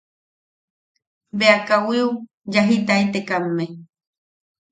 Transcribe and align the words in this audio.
Bea 1.37 1.57
kawiu 1.67 2.07
yajitaitekamme;. 2.53 3.65